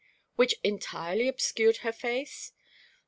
"Which 0.35 0.55
entirely 0.63 1.27
obscured 1.27 1.77
her 1.85 1.91
face?" 1.93 2.53